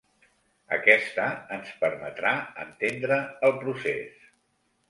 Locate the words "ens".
1.57-1.69